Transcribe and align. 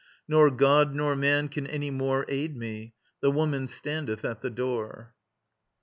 Nor 0.27 0.49
god 0.49 0.95
nor 0.95 1.15
man 1.15 1.47
can 1.47 1.67
any 1.67 1.91
more 1.91 2.25
Aid 2.27 2.57
me. 2.57 2.95
The 3.19 3.29
woman 3.29 3.67
standeth 3.67 4.25
at 4.25 4.41
the 4.41 4.49
door. 4.49 5.13